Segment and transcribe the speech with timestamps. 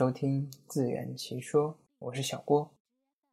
[0.00, 2.70] 收听自圆其说，我是小郭。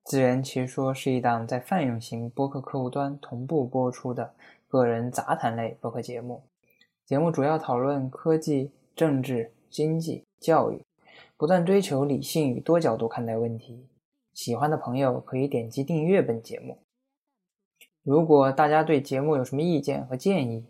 [0.04, 4.34] 自圆其说是一档在泛用型播客客户端同步播出的
[4.68, 6.44] 个人杂谈类播客节目。
[7.06, 10.84] 节目主要讨论科技、政治、经济、教育，
[11.38, 13.88] 不断追求理性与多角度看待问题。
[14.34, 16.80] 喜欢的朋友可以点击订阅本节目。
[18.04, 20.66] 如果大家对节目有什么意见和建议，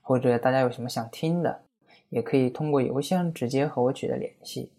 [0.00, 1.62] 或者大家有什么想听的，
[2.08, 4.70] 也可以通过邮箱直接和我取得联系。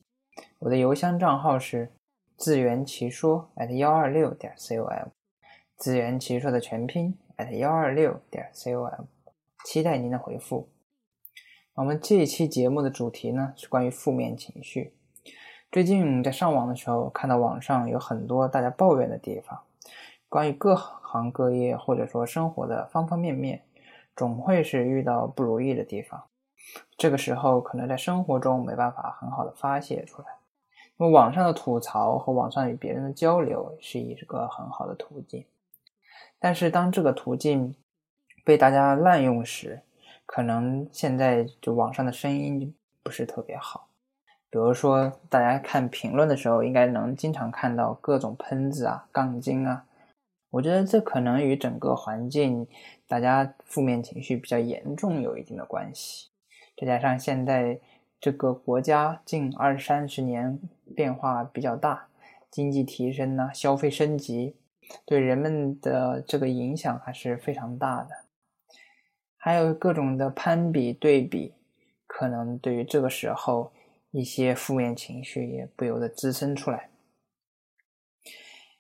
[0.62, 1.92] 我的邮箱账号是
[2.38, 5.10] 自圆其说 at 幺二六点 com，
[5.76, 9.06] 自圆其说的全拼 at 幺二六点 com，
[9.66, 10.70] 期待您的回复。
[11.74, 14.94] 我们这一期节目的主题呢是关于负面情绪。
[15.72, 19.64] 最近在上网的时候，看到网上有很多大家抱怨的地方，
[20.30, 23.64] 关于各行各业或者说生活的方方面面，
[24.16, 26.26] 总会是遇到不如意的地方。
[26.96, 30.28] 这个时候可能在生活中没办法很好的发泄出来。
[30.98, 35.46] 那么网上的吐槽和网上与别人的交流是一个很好的途径，
[36.40, 37.76] 但是当这个途径
[38.46, 39.82] 被大家滥用时，
[40.26, 43.88] 可能现在就网上的声音不是特别好。
[44.50, 49.86] 比如说，大家看评论的时候，应该能经常看到各种喷子啊、杠精啊。
[50.50, 52.68] 我觉得这可能与整个环境
[53.08, 56.30] 大家负面情绪比较严重有一定的关系。
[56.78, 57.80] 再加上现在
[58.22, 60.58] 这个国家近二三十年。
[60.94, 62.10] 变化比较大，
[62.50, 64.58] 经济提升呢，消费升级，
[65.06, 68.10] 对人们的这个影响还是非常大的。
[69.38, 71.54] 还有各种的攀比对比，
[72.06, 73.72] 可能对于这个时候
[74.12, 76.90] 一些负面情绪也不由得滋生出来。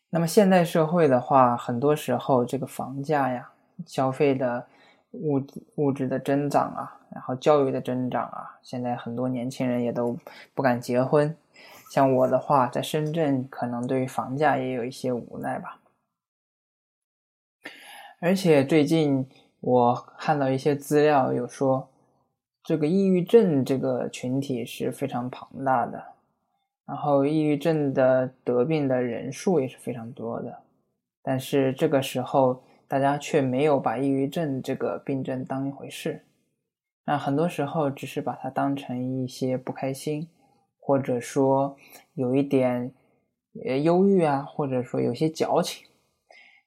[0.09, 3.53] 那么现代社会的话，很多时候这个房价呀、
[3.85, 4.67] 消费的
[5.11, 5.41] 物
[5.75, 7.00] 物质的增长啊，
[7.35, 10.17] 教育的增长啊，现在很多年轻人也都
[10.53, 11.35] 不敢结婚。
[11.89, 15.79] 像我的话，在深圳可能对于房价也有一些无奈吧。
[18.19, 19.27] 而且最近
[19.59, 21.89] 我看到一些资料，有说
[22.63, 26.03] 这个抑郁症这个群体是非常庞大的，
[26.85, 30.59] 然后抑郁症的得病的人数也是非常多的。
[31.23, 36.23] 但是这个时候，大家却没有把抑郁症这个病症当一回事，
[37.05, 40.29] 那很多时候只是把它当成一些不开心。
[40.83, 41.77] 或者说
[42.15, 42.91] 有一点
[43.63, 45.87] 呃忧郁啊，或者说有些矫情。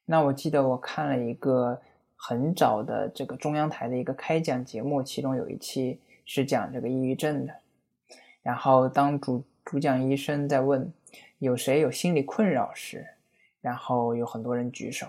[0.05, 1.81] 那我记得我看了一个
[2.15, 7.53] 很早的这个中央台的一个开讲节目，其中有一期是讲这个抑郁症的。
[8.41, 10.91] 然后当主主讲医生在问
[11.39, 13.05] 有谁有心理困扰时，
[13.59, 15.07] 然后有很多人举手。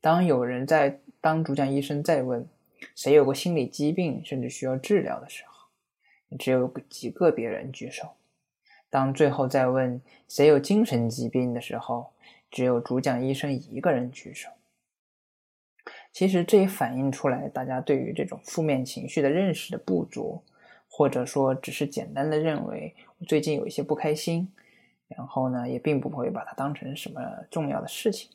[0.00, 2.46] 当有人在当主讲医生在问
[2.94, 5.68] 谁有过心理疾病甚至需要治疗的时候，
[6.38, 8.14] 只有几个别人举手。
[8.90, 12.12] 当最后再问谁有精神疾病的时候，
[12.50, 14.50] 只有主讲医生一个人举手。
[16.12, 20.42] 其实这也反映出来大家对于这种负面情绪的认识的不足，
[20.88, 24.48] 或者说只是简单的认为我最近有一些不开心，
[25.08, 27.20] 然后呢也并不会把它当成什么
[27.50, 28.30] 重要的事情。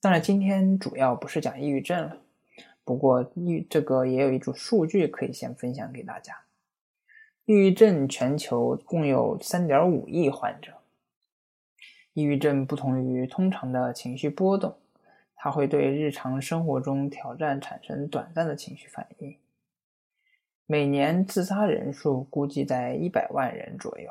[0.00, 2.16] 当然，今天主要不是讲抑郁症了，
[2.84, 6.36] 不过抑这个也有一组数据可以先分享给大家。
[7.44, 10.72] 抑郁症全球共有三点五亿患者。
[12.12, 14.76] 抑郁症不同于通常的情绪波动，
[15.34, 19.36] 它会对日常生活中挑战产生短暂的情绪反应。
[20.66, 24.10] 每年自杀人数估计在一百万人左右，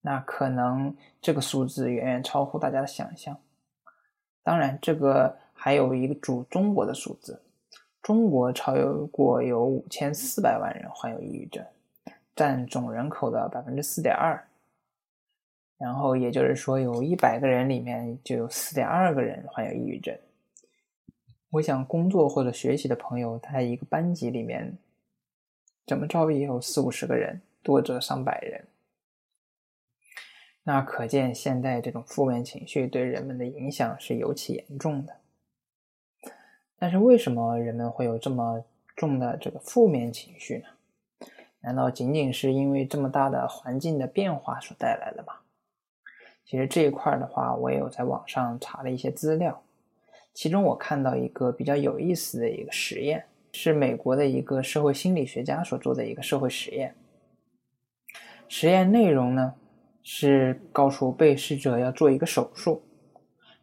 [0.00, 3.36] 那可能这个数字远远超乎大家的想象。
[4.42, 7.42] 当然，这个还有一个主中国的数字，
[8.02, 8.74] 中国超
[9.12, 11.64] 过有五千四百万人患有抑郁症。
[12.34, 14.46] 占总人口的百分之四点二，
[15.76, 20.16] 然后也就是说，有一百个人里面就有四点二个人患有抑郁症。
[21.50, 24.78] 我想，工作或者学习的朋友，他在一个班级里面，
[25.84, 28.64] 怎么着也有四五十个人，多则上百人。
[30.62, 35.16] 那可见，现在这种负面情绪对人们的影响是尤其严重的。
[36.78, 38.62] 但是，为什么人们会有这么
[38.94, 40.68] 重的这个负面情绪呢？
[41.60, 45.34] 难道仅仅是因为这么大的环境的变化所带来的吗？
[46.44, 49.60] 其实这一块的话，我也有在网上查了一些资料，
[50.32, 56.94] 其中我看到一个比较有意思的一个实验，是美国的一个社会心理学家所做的一个社会实验。
[58.48, 59.52] 实验内容呢
[60.02, 62.80] 是告诉被试者要做一个手术，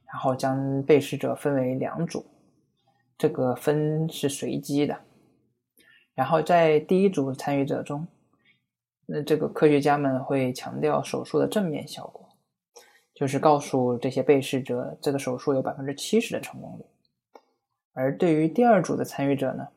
[0.06, 2.24] 然后将被试者分为两组，
[3.18, 5.00] 这个分是随机的。
[6.14, 8.08] 然后在第一组参与者中，
[9.06, 12.30] 那这个科学家们会强调手术的正面效果，
[13.14, 16.86] 就是告诉这些被试者，这个手术有百分之七十的成功率。
[17.94, 19.68] 而对于第二组的参与者呢，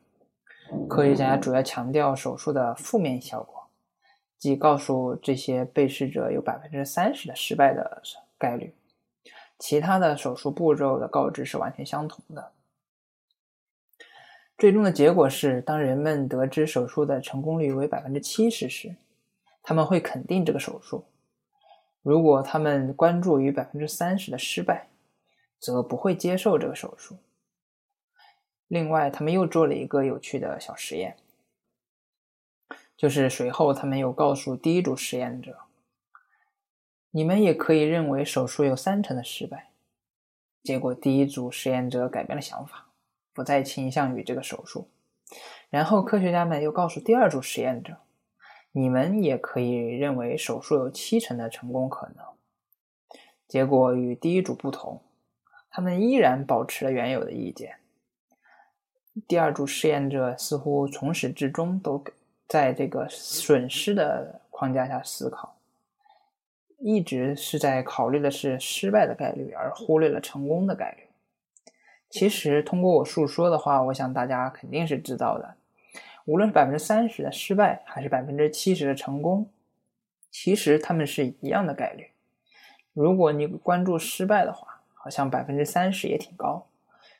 [0.87, 3.69] 科学家主要强调手术的负面效果，
[4.37, 8.01] 即告诉这些被试者有百分之三十的失败的
[8.37, 8.73] 概率，
[9.57, 12.51] 其他的手术步骤的告知是完全相同的。
[14.59, 18.93] 最终的结果是，当人们得知手术的成功率为百分之七十时，
[19.63, 21.05] 他们会肯定这个手术；
[22.01, 24.89] 如果他们关注于百分之三十的失败，
[25.59, 27.15] 则不会接受这个手术。
[28.67, 31.15] 另外，他们又做了一个有趣的小实验，
[32.97, 35.57] 就是随后他们又告诉第一组实验者
[37.11, 39.69] ：“你们也可以认为手术有三成的失败。”
[40.61, 42.88] 结果，第一组实验者改变了想法。
[43.39, 44.89] 不再倾向于这个手术，
[45.69, 47.95] 然后科学家们又告诉第二组实验者
[48.73, 52.25] ：“你们也可以认为手术有七成的成功可能。”
[53.47, 55.01] 结果与第一组不同，
[55.71, 57.77] 他们依然保持了原有的意见。
[59.25, 62.03] 第二组实验者似乎从始至终都
[62.45, 65.55] 在这个损失的框架下思考，
[66.77, 71.05] 一直是在考虑的是失败的概率，而忽略了成功的概率。
[72.09, 75.55] 其实，通过我述说的话，我想大家肯定是知道的。
[76.25, 79.49] 无论是百分之三十的失败，还是百分之七十的成功，
[80.31, 82.07] 其实他们是一样的概率。
[82.93, 86.67] 如果你关注失败的话，好像百分之三十也挺高；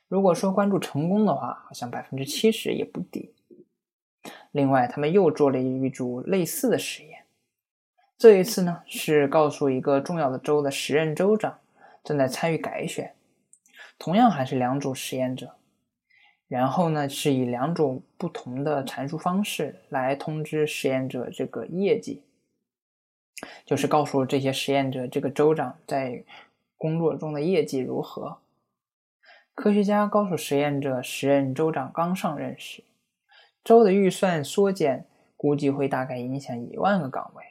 [0.08, 3.32] 如果说关注成功的话，好像百分之七十也不低。
[4.50, 7.24] 另外，他们又做了一组类似的实验，
[8.18, 11.58] 这一次呢是告诉一个重要的州的时任州长
[12.02, 13.14] 正在参与改选。
[14.00, 15.56] 同样还是两组实验者，
[16.48, 22.22] 然后呢是以两种不同的阐述方式来通知实验者这个业绩，
[23.66, 26.24] 就是告诉这些实验者这个州长在
[26.78, 28.38] 工作中的业绩如何。
[29.54, 32.82] 科学家告诉实验者，时任州长刚上任时，
[33.62, 35.04] 州的预算缩减
[35.36, 37.44] 估计会大概影响一万个岗位。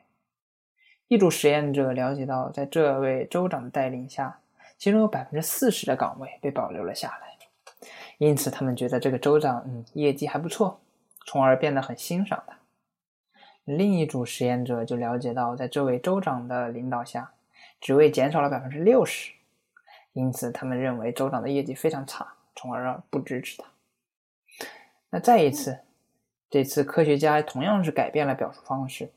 [1.07, 4.39] 一组实验者了解到，在这位州长的带领下。
[4.79, 7.37] 其中有百分之四十的岗位被保留了下来，
[8.17, 10.79] 因此他们觉得这个州长嗯业绩还不错，
[11.25, 12.57] 从而变得很欣赏他。
[13.65, 17.33] 另一组实验者就了解到，在这位州长的领导下，
[17.81, 19.33] 职位减少了百分之六十，
[20.13, 23.67] 因此他们认为州长的业绩非常差，从而不支持他。
[25.09, 25.79] 那再一次，
[26.49, 29.11] 这次科学家同样是改变了表述方式。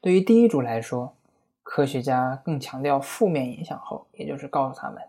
[0.00, 1.14] 对于第一组来说。
[1.70, 5.02] 科学家更强调负面影响后，也就是告诉他们，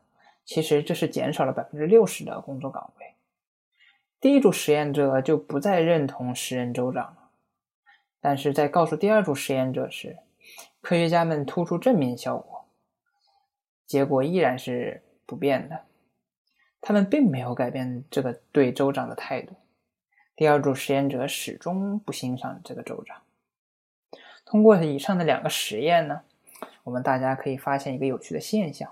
[0.44, 3.16] 其实这是减少了百分之六十的工作岗位。
[4.20, 7.30] 第一组实验者就不再认同时任州长了，
[8.20, 10.18] 但是在告诉第二组实验者时，
[10.82, 12.66] 科学家们突出正面效果，
[13.88, 15.86] 结果依然是不变的。
[16.82, 19.56] 他们并没有改变这个对州长的态度。
[20.36, 23.22] 第二组实验者始终不欣赏这个州长。
[24.46, 26.24] 通过以上的两个实验呢？
[26.84, 28.92] 我们大家可以发现一个有趣的现象：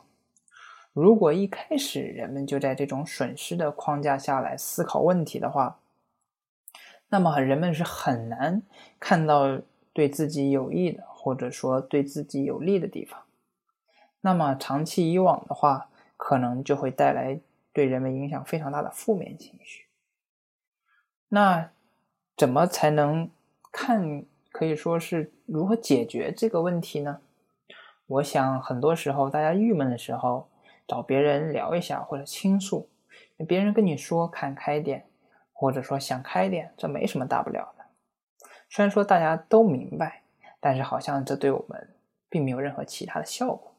[0.94, 5.80] 如果一开始人们就在这种损失的框架下来思考问题的话，
[7.10, 8.62] 那么人们是很难
[9.00, 9.60] 看到
[9.94, 13.24] 对自己有益的，或者说对自己有利的地方。
[14.22, 17.40] 那么长期以往的话，可能就会带来
[17.74, 19.86] 对人们影响非常大的负面情绪。
[21.30, 21.70] 那
[22.36, 23.30] 怎么才能
[23.72, 24.24] 看？
[24.50, 27.22] 可以说是如何解决这个问题呢？
[28.08, 30.48] 我想，很多时候大家郁闷的时候，
[30.88, 32.90] 找别人聊一下或者倾诉，
[33.46, 35.06] 别人跟你说看开点，
[35.52, 37.86] 或者说想开点，这没什么大不了的。
[38.70, 40.24] 虽然说大家都明白，
[40.62, 41.96] 但是好像这对我们
[42.30, 43.74] 并没有任何其他的效果。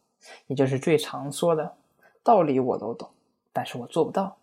[0.47, 1.76] 也就是最常说的
[2.23, 3.08] 道理我都懂，
[3.52, 4.37] 但是我做不到。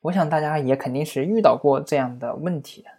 [0.00, 2.90] 我想大家也肯定是遇到过这样的问题的，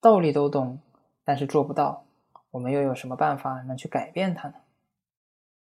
[0.00, 0.80] 道理都懂，
[1.24, 2.04] 但是做不到。
[2.50, 4.54] 我们又有什么办法能去改变它呢？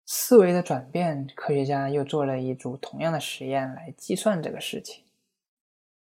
[0.05, 5.03] 思维的转变，科学家又做了一组同样的实验来计算这个事情。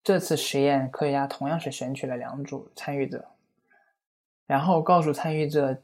[0.04, 3.28] 这次实验，科学家同样是选取了两组参与者，
[4.46, 5.82] 然后告诉参与者，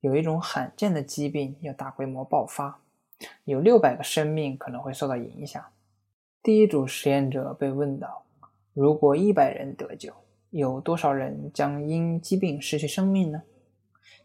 [0.00, 2.80] 有一种罕见的疾病要大规模爆发，
[3.44, 5.62] 有六百个生命可能会受到影响。
[6.42, 8.24] 第一组实验者被问到，
[8.72, 10.14] 如果一百人得救，
[10.50, 13.42] 有多少人将因疾病失去生命呢？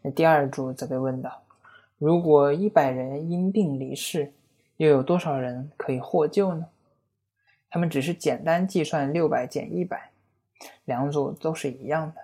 [0.06, 1.42] 那第二组则被问到：
[1.98, 4.32] 如果一百人因病离世，
[4.78, 6.68] 又有多少人可以获救呢？
[7.72, 10.12] 他们只是简单计算六百减一百，
[10.86, 12.22] 两组都是一样的。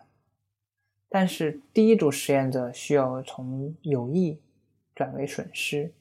[1.10, 4.40] 但是第一组实验者需要从有益
[4.94, 5.92] 转为损失，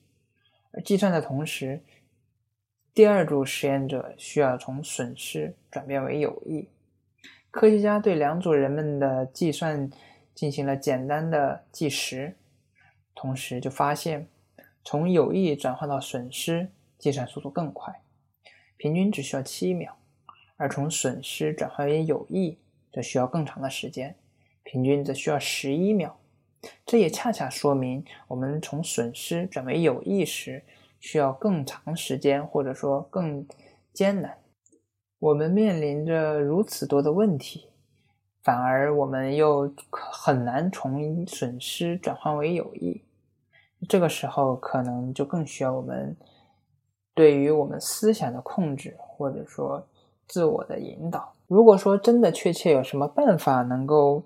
[0.73, 1.81] 而计算的同时，
[2.93, 6.69] 第二组实验者需要从损失转变为有益。
[7.51, 9.91] 科学家对两组人们的计算
[10.35, 12.37] 进行了简单的计时，
[13.15, 14.29] 同时就发现，
[14.85, 18.03] 从有益转换到损失计算速度更快，
[18.77, 19.93] 平均只需要七秒；
[20.57, 22.59] 而从损失转换为有益
[22.93, 24.17] 则需要更长的时间。
[24.63, 26.21] 平均则需要十一秒，
[26.87, 30.63] 这也恰恰说明我们从损失转为有益时
[31.01, 33.47] 需要更长时间，或者说更
[33.93, 34.39] 艰难。
[35.19, 37.70] 我们面临着如此多的问题，
[38.43, 43.03] 反而我们又很难从损失转换为友谊。
[43.89, 46.17] 这个时候，可能就更需要我们
[47.15, 49.87] 对于我们思想的控制，或者说
[50.27, 51.35] 自我的引导。
[51.47, 54.25] 如果说真的确切有什么办法能够。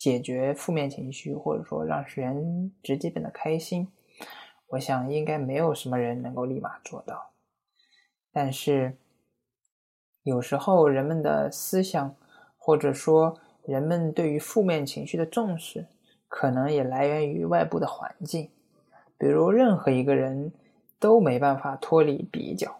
[0.00, 3.86] 解决负面情绪，或者说让人直接变得开心，
[4.68, 7.32] 我想应该没有什么人能够立马做到。
[8.32, 8.96] 但是，
[10.22, 12.16] 有时候人们的思想，
[12.70, 13.36] 或者说
[13.66, 15.86] 人们对于负面情绪的重视，
[16.28, 18.48] 可能也来源于外部的环境。
[19.18, 20.52] 比如，任何一个人
[21.00, 22.78] 都没办法脱离比较，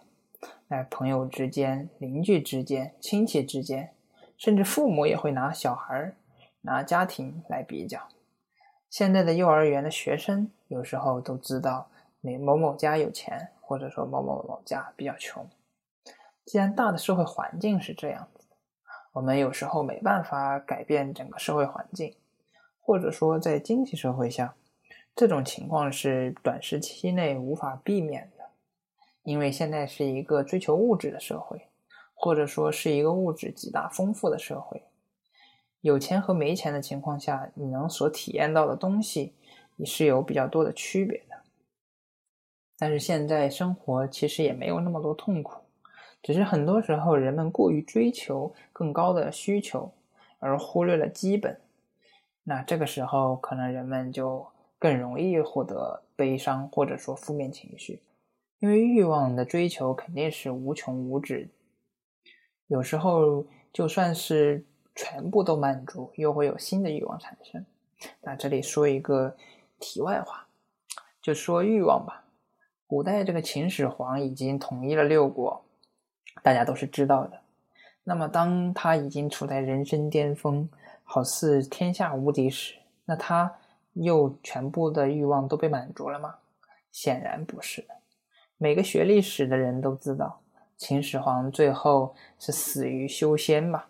[0.69, 3.89] 在朋友之间、邻居之间、亲戚之间，
[4.37, 6.13] 甚至父母也会拿小孩
[6.61, 7.99] 拿家庭来比较，
[8.89, 11.89] 现在的幼儿园的学生有时候都知道
[12.21, 15.45] 哪某某家有钱，或者说某某某家比较穷。
[16.45, 18.40] 既然大的社会环境是这样子，
[19.13, 22.15] 我们有时候没办法改变整个社会环境，
[22.79, 24.55] 或者说在经济社会下，
[25.15, 28.51] 这种情况是短时期内无法避免的，
[29.23, 31.67] 因为现在是一个追求物质的社会，
[32.13, 34.81] 或者说是一个物质极大丰富的社会。
[35.81, 39.33] 有钱和没钱的情况下，你能所体验到的东西
[39.75, 41.41] 也是有比较多的区别的。
[42.77, 45.60] 但是现在生活其实也没有那么多痛苦，
[46.21, 49.91] 只是很多时候人们过于追求更高的需求，
[50.39, 51.59] 而忽略了基本。
[52.43, 54.45] 那这个时候可能人们就
[54.79, 58.01] 更容易获得悲伤或者说负面情绪，
[58.59, 61.49] 因为欲望的追求肯定是无穷无止。
[62.67, 64.65] 有时候就算是。
[64.93, 67.65] 全部都满足，又会有新的欲望产生。
[68.19, 69.37] 那这里说一个
[69.79, 70.45] 题外话，
[71.21, 72.25] 就说欲望吧。
[72.85, 75.63] 古代这个秦始皇已经统一了六国，
[76.41, 77.39] 大家都是知道的。
[78.03, 80.67] 那么当他已经处在人生巅峰，
[81.03, 83.53] 好似天下无敌时，那他
[83.93, 86.35] 又全部的欲望都被满足了吗？
[86.91, 87.85] 显然不是。
[88.57, 90.41] 每个学历史的人都知道，
[90.77, 93.83] 秦始皇最后是死于修仙嘛。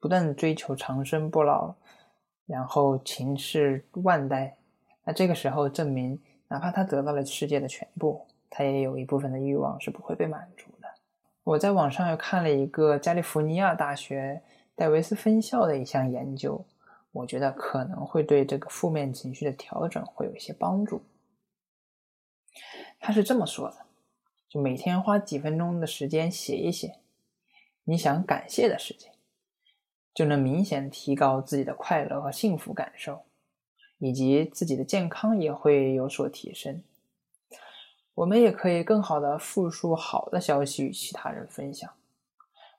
[0.00, 1.74] 不断追求长生不老，
[2.46, 4.56] 然后秦氏万代。
[5.04, 10.81] 那这个时候证明，哪怕他得到了世界的全部，他也有一部分的欲望是不会被满足的。
[11.44, 14.42] 我在网上又看了一个加利福尼亚大学
[14.76, 16.64] 戴维斯分校的一项研究，
[17.10, 21.02] 我觉得可能会对这个负面情绪的调整会有一些帮助。
[23.00, 23.86] 他是这么说的：
[24.48, 26.96] 就每天花几分钟的时间写一写
[27.84, 29.10] 你想感谢的事情。
[30.14, 33.22] 就能明显提高自己的快乐和幸福感受，
[33.96, 36.82] 以及自己的健康也会有所提升。
[38.14, 41.90] 我们也可以更好的复述好的消息与其他人分享。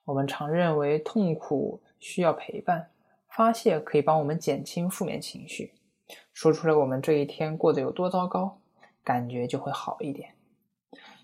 [0.06, 2.90] 我们常认为痛苦需要陪伴，
[3.30, 5.74] 发泄可以帮我们减轻负面情绪，
[6.34, 8.60] 说出来我们这一天过得有多糟糕，
[9.04, 10.36] 感觉就会好一点。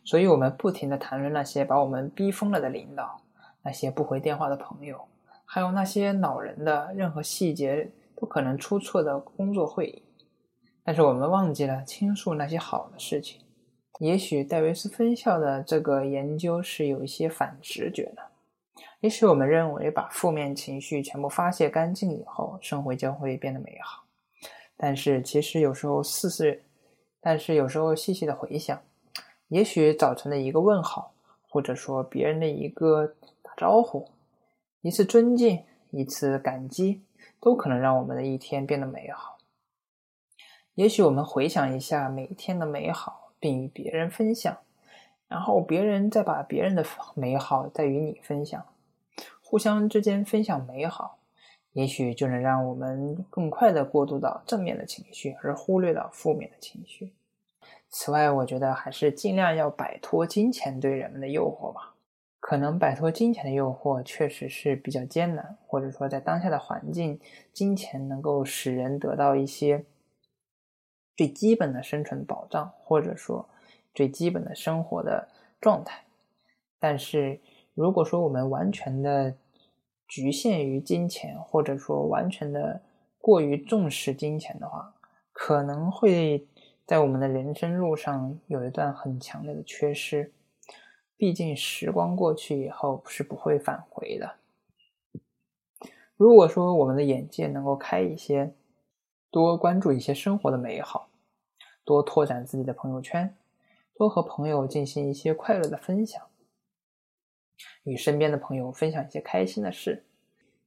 [0.04, 3.22] 所以，我们不停的谈论那些把我们逼疯了的领导，
[3.62, 5.08] 那些不回电话的朋友。
[5.46, 10.04] 还有那些恼人的、任何细节都可能出错的工作会议，
[10.84, 13.42] 但是我们忘记了倾诉那些好的事情。
[14.00, 18.24] 也许戴维斯分校的这个研究是有一些反直觉的。
[19.02, 24.04] 也许我们认为把负面情绪全部发泄干净以后，生活将会变得美好。
[24.78, 26.60] 但是其实有时候细细，
[27.20, 28.82] 但是有时候细细的回想，
[29.50, 31.14] 也许早晨的一个问好，
[31.50, 33.06] 或者说别人的一个
[33.42, 34.10] 打招呼。
[34.82, 37.02] 一次尊敬，一次感激，
[37.42, 39.38] 都可能让我们的一天变得美好。
[40.76, 44.58] 也许我们回想一下每天的美好，并与别人分享，
[45.28, 48.66] 然后别人再把别人的美好再与你分享，
[49.42, 51.18] 互相之间分享美好，
[51.74, 57.14] 也许就能让我们更快的过渡到正面的情绪，而忽略了负面的情绪。
[57.90, 61.96] 此外，我觉得还是尽量要摆脱金钱对人们的诱惑吧。
[62.40, 67.20] 可能摆脱金钱的诱惑确实是比较艰难，或者说在当下的环境，
[67.52, 69.84] 金钱能够使人得到一些
[71.20, 73.46] 最基本的生存保障，或者说
[73.94, 75.28] 最基本的生活的
[75.60, 76.06] 状态。
[76.80, 77.42] 但是，
[77.74, 79.36] 如果说我们完全的
[80.08, 82.82] 局限于金钱，或者说完全的
[83.18, 84.94] 过于重视金钱的话，
[85.34, 86.48] 可能会
[86.86, 90.32] 在我们的人生路上有一段很强烈的缺失。
[91.18, 94.36] 毕竟时光过去以后是不会返回的。
[96.16, 98.54] 如果说我们的眼界能够开一些，
[99.30, 101.09] 多关注一些生活的美好，
[101.90, 103.36] 多拓展自己的朋友圈，
[103.96, 106.22] 多和朋友进行一些快乐的分享，
[107.82, 110.06] 与身边的朋友分享一些开心的事，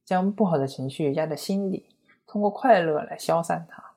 [0.03, 1.95] 将不好的情绪压在心里，
[2.27, 3.93] 通过快乐来消散它，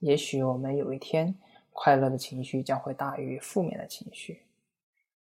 [0.00, 1.38] 也许我们有一天，
[1.70, 4.42] 快乐的情绪将会大于负面的情绪。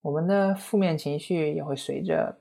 [0.03, 2.39] 我们的负面情绪也会随着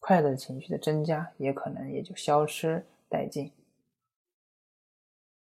[0.00, 3.50] 快乐的情绪的增加，也可能也就消失殆尽。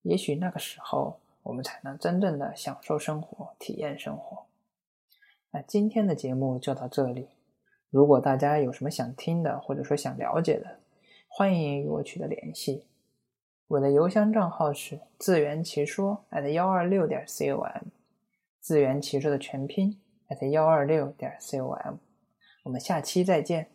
[0.03, 4.45] 也许那个时候，我们才能真正的享受生活，体验生活。
[5.51, 7.29] 那今天的节目就到这里。
[7.91, 10.79] 如果大家有什么想听的，或者说想了解的，
[11.27, 12.85] 欢迎与我取得联系。
[13.67, 17.89] 我的邮箱账号是自圆其说 at 幺二六点 com，
[18.59, 20.01] 自圆其说的全拼。
[20.27, 21.97] at 幺二六点 com，
[22.63, 23.74] 我们下期再见。